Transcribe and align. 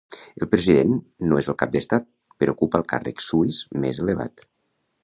El 0.43 0.47
President 0.53 0.95
no 1.33 1.39
és 1.43 1.49
el 1.53 1.57
cap 1.65 1.75
d'Estat, 1.75 2.09
però 2.45 2.57
ocupa 2.57 2.81
el 2.83 2.89
càrrec 2.95 3.23
suís 3.29 3.63
més 3.87 4.03
elevat. 4.07 4.49